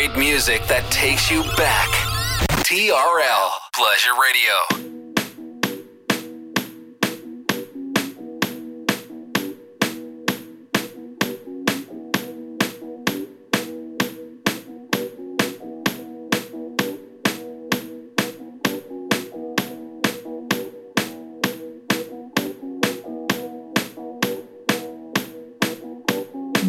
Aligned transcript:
great 0.00 0.18
music 0.18 0.66
that 0.66 0.82
takes 0.90 1.30
you 1.30 1.42
back. 1.58 1.88
TRL 2.64 3.50
Pleasure 3.74 4.16
Radio. 4.22 4.89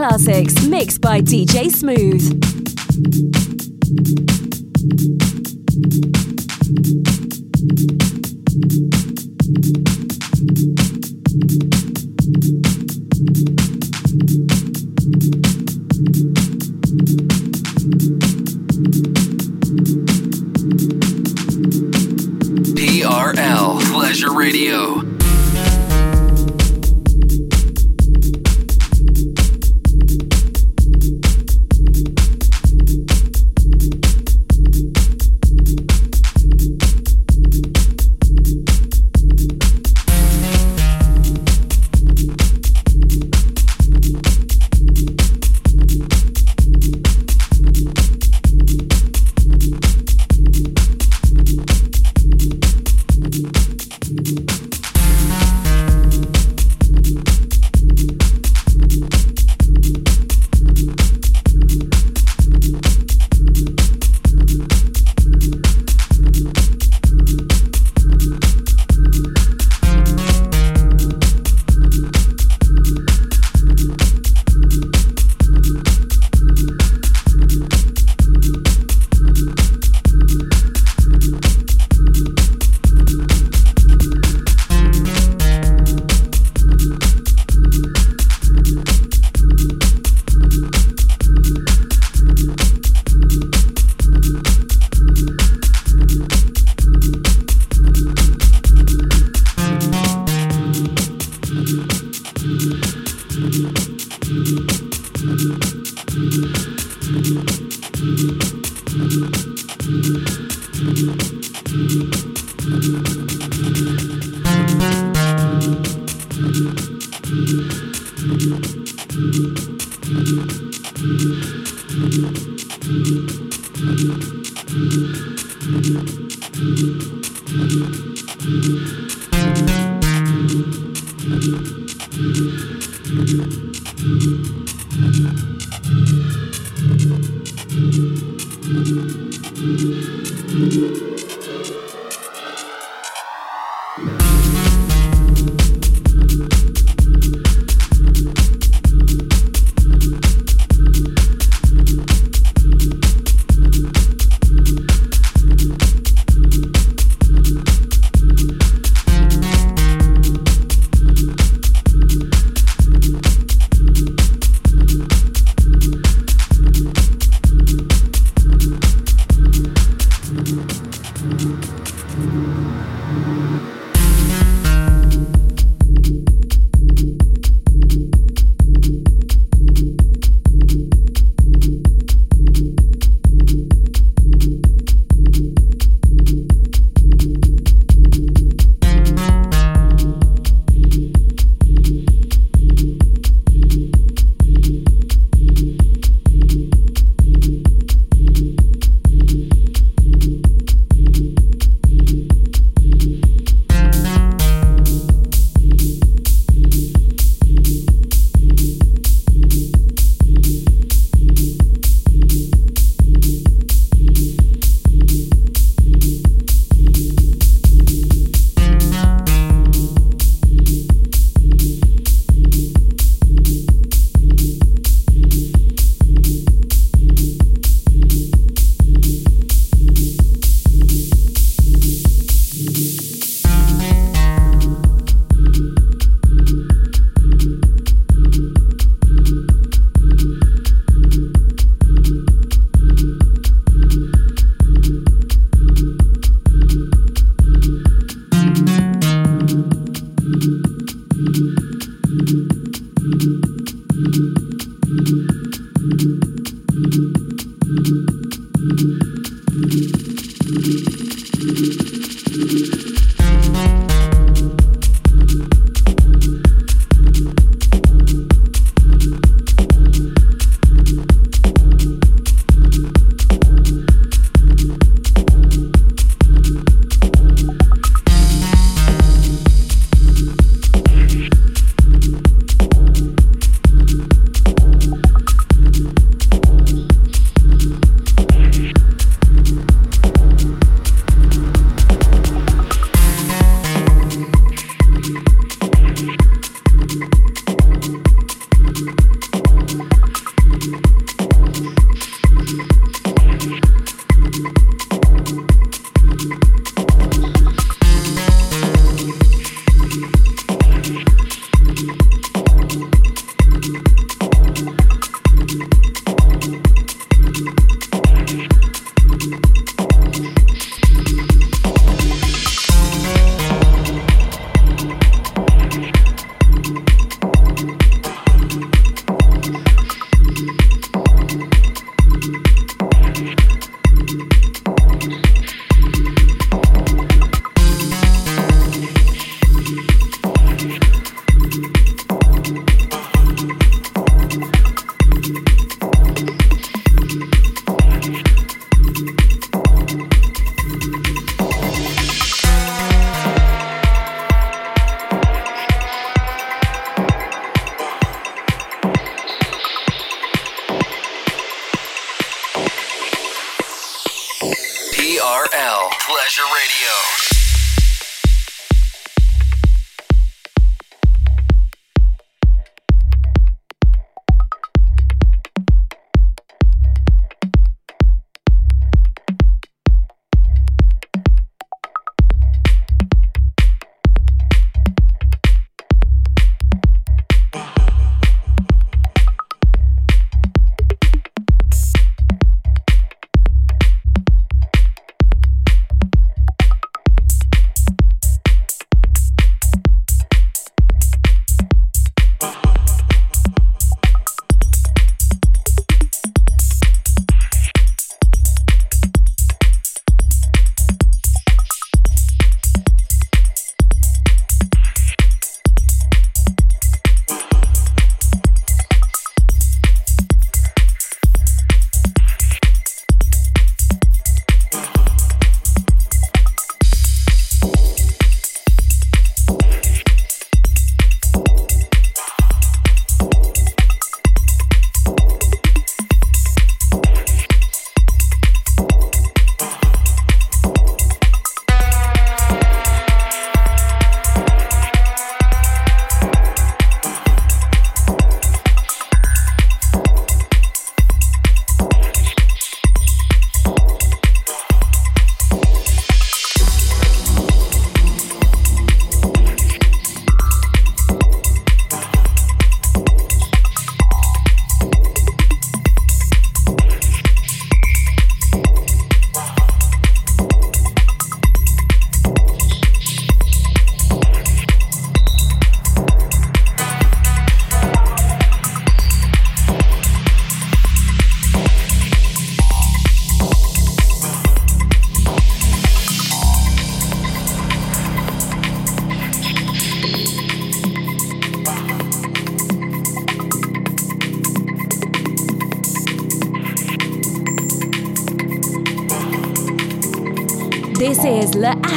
Classics, 0.00 0.66
mixed 0.66 1.02
by 1.02 1.20
DJ 1.20 1.70
Smooth. 1.70 1.99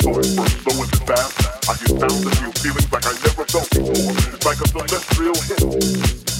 soaring 0.00 0.34
from 0.64 0.76
fast. 1.06 1.34
I 1.68 1.74
hear 1.76 1.92
sounds 1.98 2.24
and 2.24 2.36
feel 2.38 2.52
feelings 2.62 2.90
like 2.92 3.06
I 3.06 3.14
never 3.26 3.44
felt 3.44 3.68
before. 3.70 4.12
It's 4.32 4.44
like 4.46 4.60
a 4.60 4.68
celestial 4.68 5.36
hit 5.48 5.62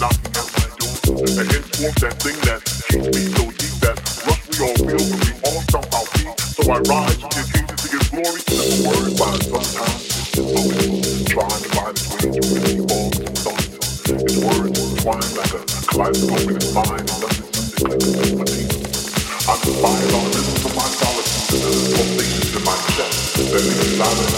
knocking 0.01 0.35
at 0.39 0.49
my 0.55 0.67
door. 0.79 0.95
And 1.39 1.47
henceforth 1.51 1.99
that 2.01 2.15
thing 2.23 2.39
that 2.49 2.61
keeps 2.89 3.09
me 3.13 3.23
so 3.37 3.45
deep 3.61 3.75
that 3.85 3.97
rush 4.27 4.45
we 4.49 4.57
all 4.65 4.79
feel 4.81 5.05
we 5.21 5.31
all 5.45 5.61
somehow 5.69 6.03
feel. 6.17 6.35
So 6.57 6.63
I 6.73 6.79
rise 6.89 7.19
to 7.21 7.29
give 7.35 7.49
Jesus 7.53 7.79
to 7.83 7.89
give 7.93 8.07
glory 8.11 8.41
to 8.49 8.55
the 8.57 8.69
word 8.89 9.13
by 9.21 9.33
sometimes. 9.45 10.05
It's 10.37 11.25
trying 11.31 11.63
to 11.63 11.71
find 11.77 11.95
its 11.97 12.07
way 12.11 12.31
to 12.33 12.43
really 12.55 12.77
all 12.89 13.11
something. 13.45 13.71
Its 14.11 14.37
words 14.41 14.79
twine 15.03 15.31
like 15.37 15.55
a 15.55 15.61
kaleidoscope 15.91 16.51
in 16.51 16.57
its 16.57 16.73
mind. 16.75 17.20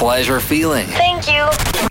Pleasure 0.00 0.40
feeling. 0.40 0.86
Thank 0.86 1.28
you. 1.28 1.42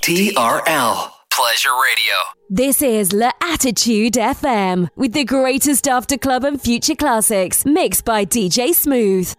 TRL 0.02 1.12
Pleasure 1.30 1.70
Radio. 1.84 2.16
This 2.50 2.82
is 2.82 3.14
La 3.14 3.30
Attitude 3.40 4.14
FM 4.14 4.88
with 4.96 5.14
the 5.14 5.26
greatest 5.26 5.88
after 5.88 6.18
club 6.18 6.44
and 6.44 6.60
future 6.60 6.96
classics 6.96 7.68
mixed 7.68 8.06
by 8.06 8.26
DJ 8.26 8.74
Smooth. 8.74 9.32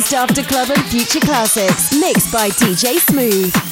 Greatest 0.00 0.14
after 0.14 0.42
club 0.42 0.70
and 0.70 0.82
future 0.86 1.20
classics 1.20 1.94
mixed 2.00 2.32
by 2.32 2.48
DJ 2.48 2.98
Smooth. 2.98 3.69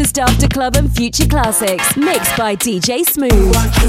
latest 0.00 0.18
After 0.18 0.48
Club 0.48 0.76
and 0.76 0.90
Future 0.90 1.26
classics, 1.26 1.94
mixed 1.94 2.34
by 2.36 2.56
DJ 2.56 3.04
Smooth. 3.04 3.32
what 3.54 3.82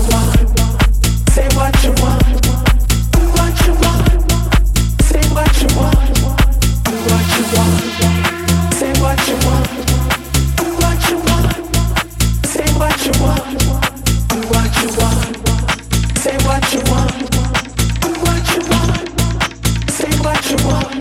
you 20.51 20.57
want. 20.67 21.00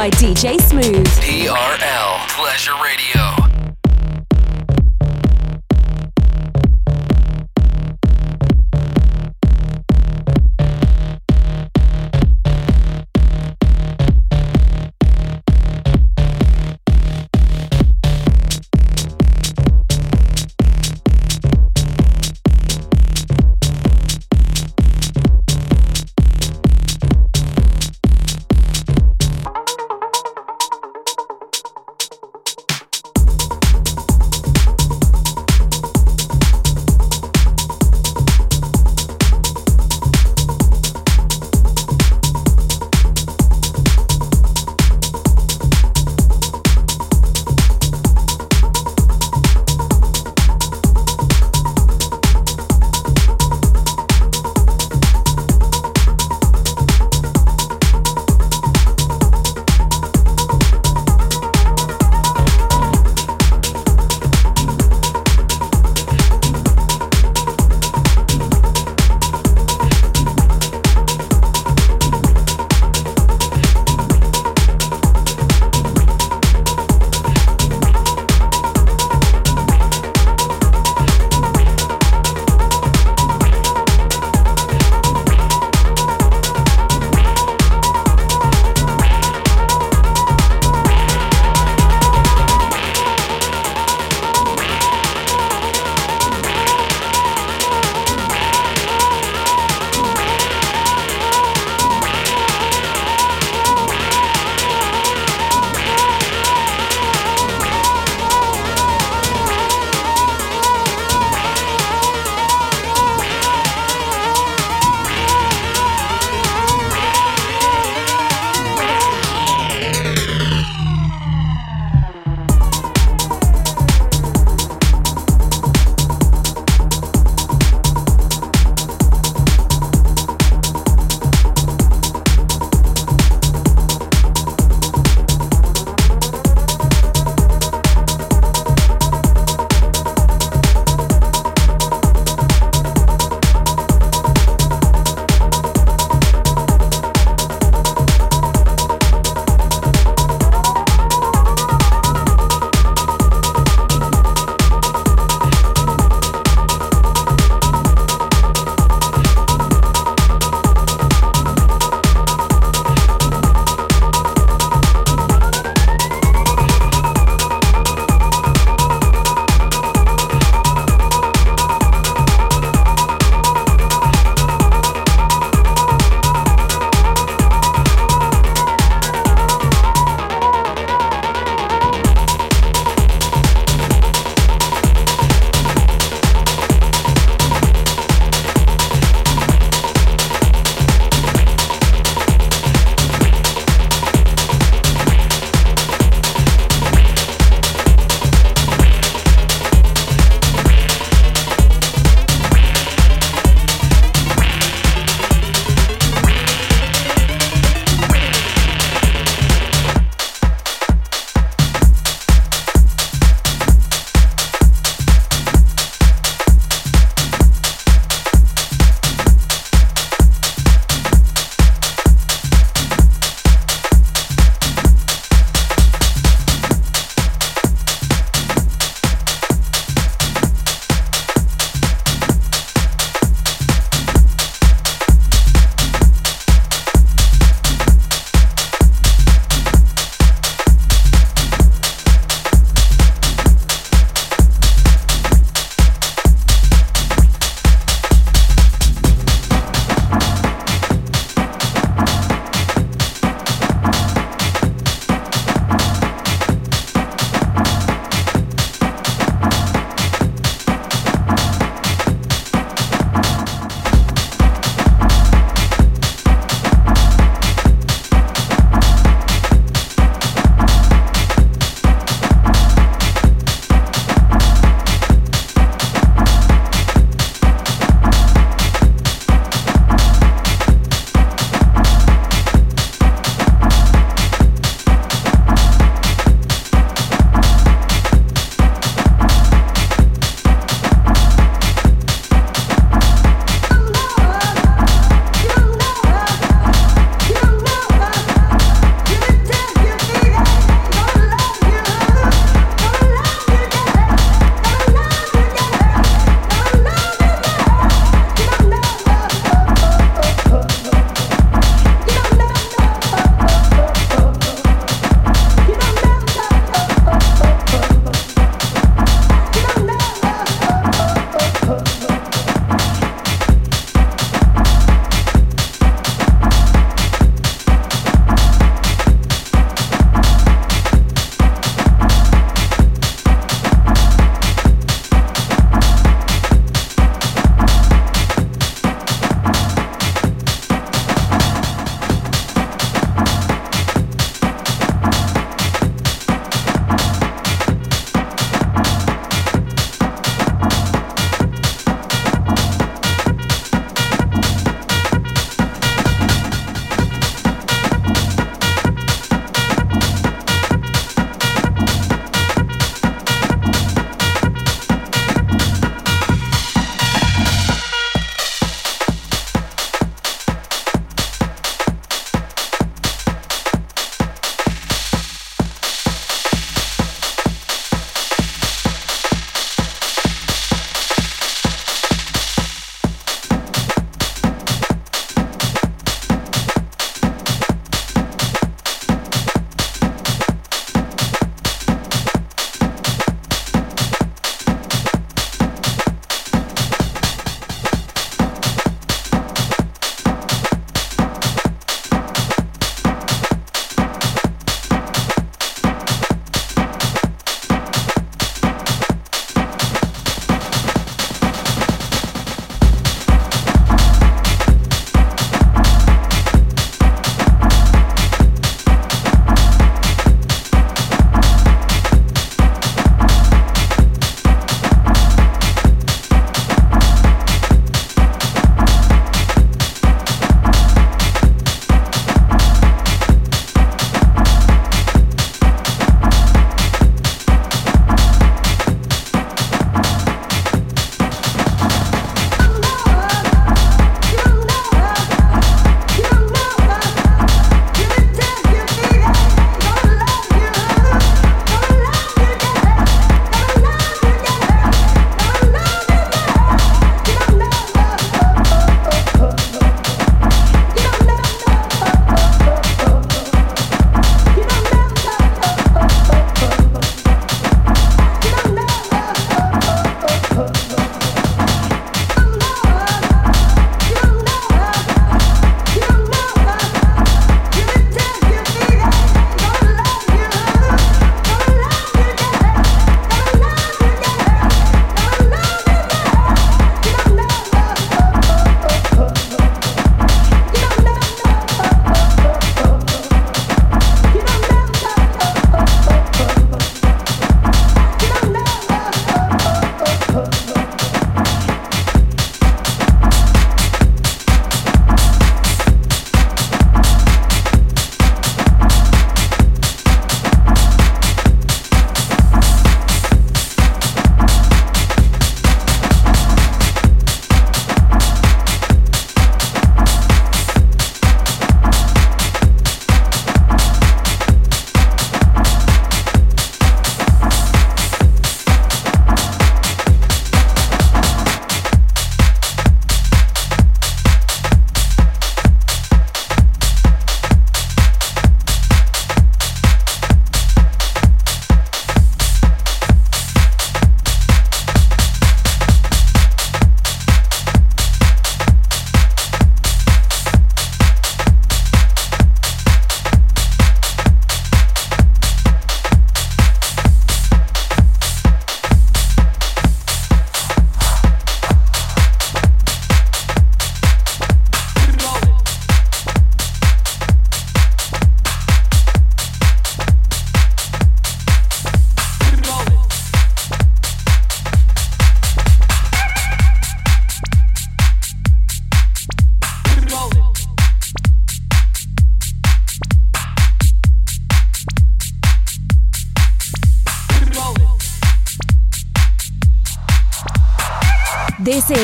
By 0.00 0.08
DJ 0.08 0.59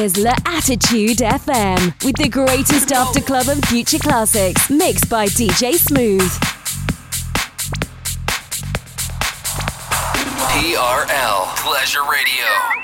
is 0.07 0.17
La 0.19 0.37
Attitude 0.47 1.19
FM 1.19 2.05
with 2.05 2.15
the 2.15 2.29
greatest 2.29 2.93
after 2.93 3.21
club 3.21 3.49
and 3.49 3.67
future 3.67 3.99
classics 3.99 4.71
mixed 4.71 5.11
by 5.11 5.27
DJ 5.27 5.73
Smooth. 5.75 6.31
TRL 10.53 11.57
Pleasure 11.57 12.05
Radio. 12.09 12.76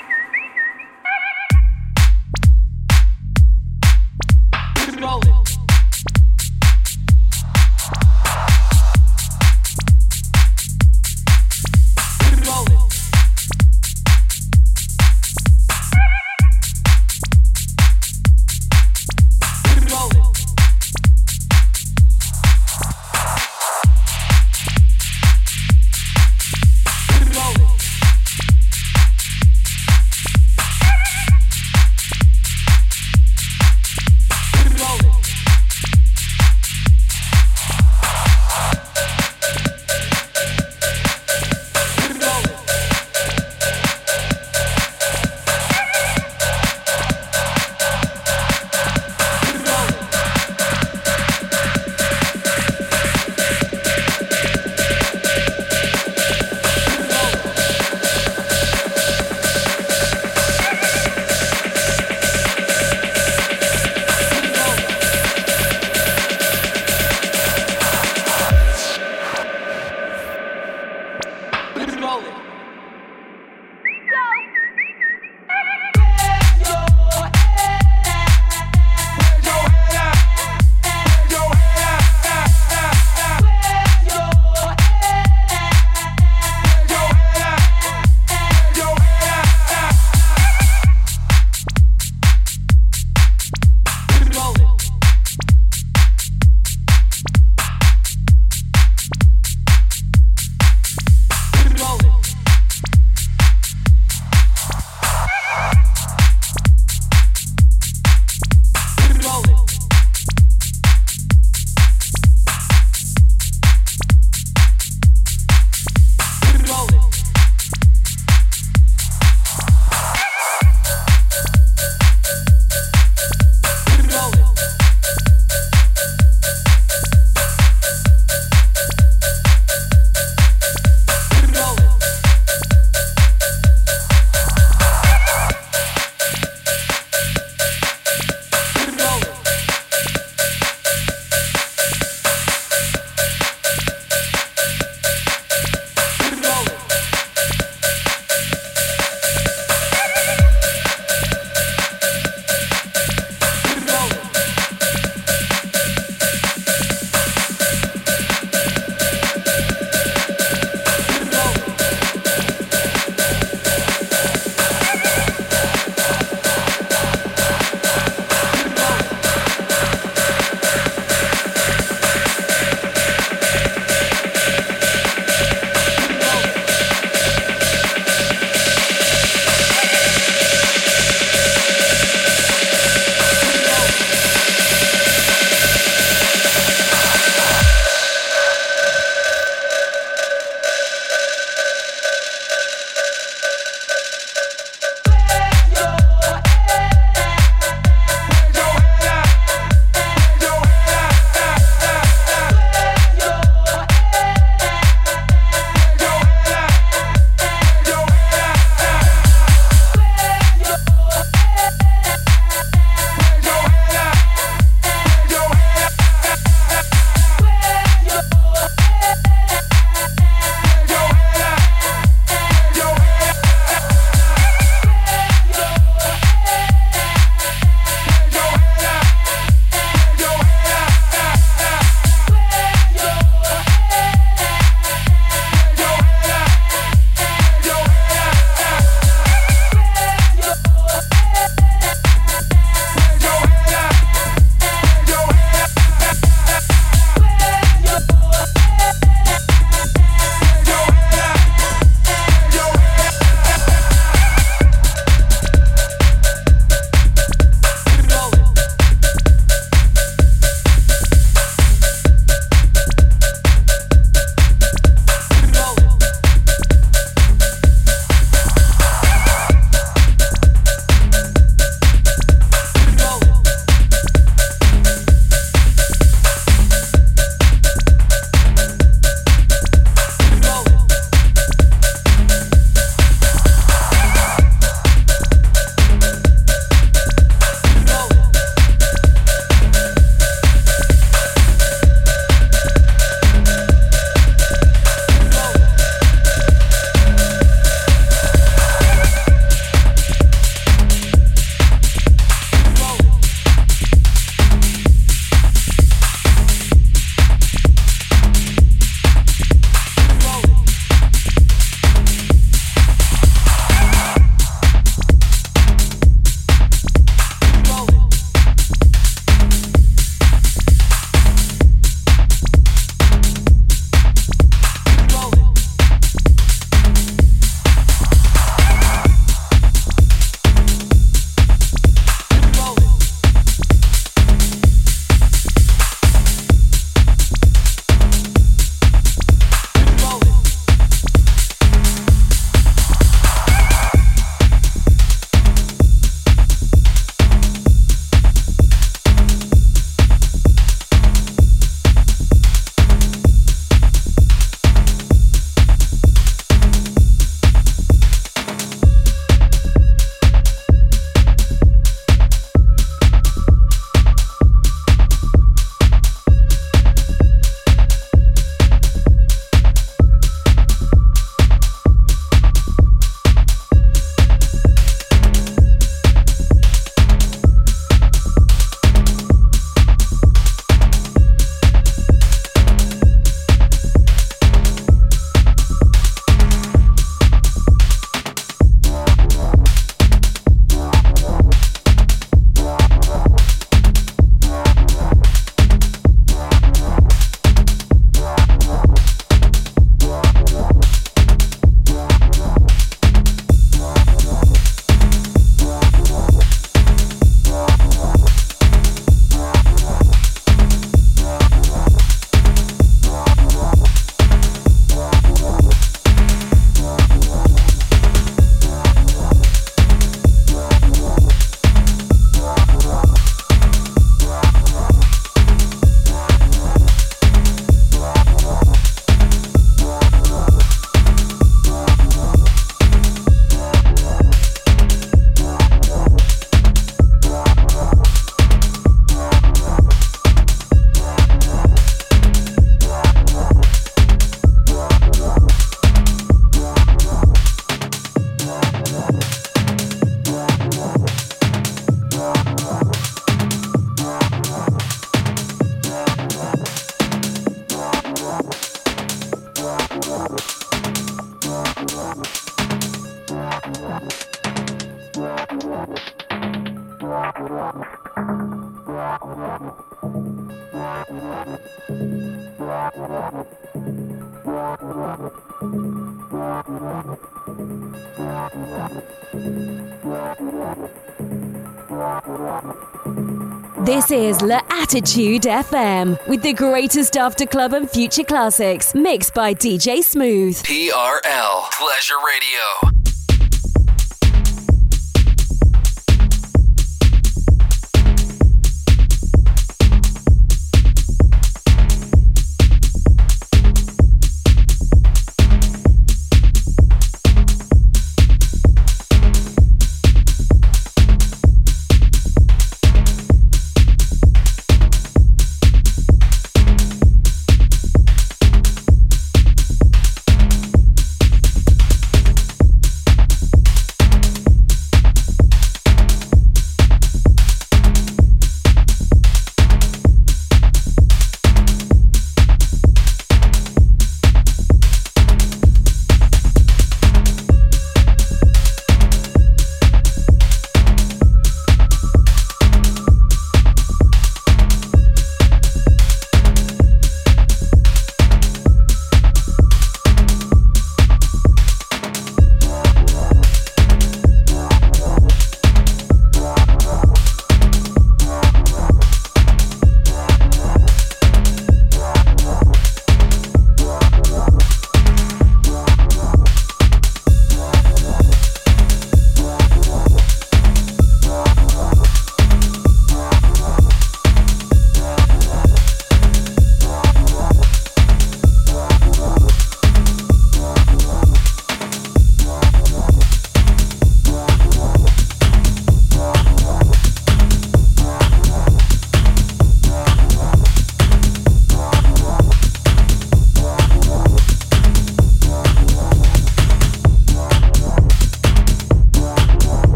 L'Attitude 484.41 485.43
FM 485.43 486.27
with 486.27 486.41
the 486.41 486.53
greatest 486.53 487.17
after 487.17 487.45
club 487.45 487.73
and 487.73 487.89
future 487.89 488.23
classics 488.23 488.95
mixed 488.95 489.33
by 489.33 489.53
DJ 489.53 490.03
Smooth. 490.03 490.55
TRL 490.63 491.71
Pleasure 491.71 492.15
Radio. 492.25 492.92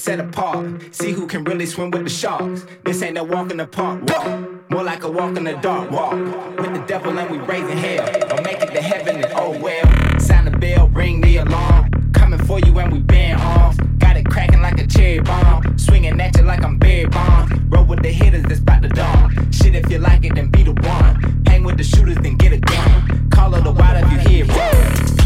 Set 0.00 0.18
apart. 0.18 0.94
See 0.94 1.12
who 1.12 1.26
can 1.26 1.44
really 1.44 1.66
swim 1.66 1.90
with 1.90 2.04
the 2.04 2.10
sharks. 2.10 2.64
This 2.84 3.02
ain't 3.02 3.14
no 3.14 3.24
walk 3.24 3.50
in 3.50 3.58
the 3.58 3.66
park 3.66 4.02
walk. 4.08 4.70
More 4.70 4.82
like 4.82 5.04
a 5.04 5.10
walk 5.10 5.36
in 5.36 5.44
the 5.44 5.52
dark 5.56 5.90
walk. 5.90 6.14
With 6.58 6.72
the 6.72 6.82
devil 6.86 7.18
and 7.18 7.30
we 7.30 7.36
raising 7.38 7.76
hell. 7.76 8.08
Or 8.32 8.40
make 8.42 8.62
it 8.62 8.72
to 8.72 8.80
heaven 8.80 9.16
and 9.16 9.32
oh 9.36 9.58
well. 9.60 10.18
Sound 10.18 10.46
the 10.46 10.56
bell, 10.56 10.88
ring 10.88 11.20
the 11.20 11.36
alarm. 11.38 12.12
Coming 12.14 12.42
for 12.46 12.58
you 12.60 12.78
and 12.78 12.90
we 12.90 13.00
been 13.00 13.38
off. 13.38 13.76
Got 13.98 14.16
it 14.16 14.24
cracking 14.24 14.62
like 14.62 14.80
a 14.80 14.86
cherry 14.86 15.20
bomb. 15.20 15.78
Swinging 15.78 16.18
at 16.18 16.34
you 16.34 16.44
like 16.44 16.64
I'm 16.64 16.78
Barry 16.78 17.04
Bond. 17.04 17.70
Roll 17.70 17.84
with 17.84 18.02
the 18.02 18.10
hitters 18.10 18.44
that's 18.44 18.60
about 18.60 18.82
to 18.82 18.88
dawn. 18.88 19.52
Shit, 19.52 19.74
if 19.74 19.90
you 19.90 19.98
like 19.98 20.24
it, 20.24 20.34
then 20.34 20.48
be 20.48 20.62
the 20.62 20.72
one. 20.72 21.44
Hang 21.46 21.62
with 21.62 21.76
the 21.76 21.84
shooters, 21.84 22.16
then 22.16 22.36
get 22.36 22.54
a 22.54 22.58
gun. 22.58 23.28
Call 23.28 23.50
her 23.52 23.60
the 23.60 23.72
wild 23.72 24.02
if 24.02 24.12
you 24.12 24.18
hear 24.30 24.46
it. 24.48 25.19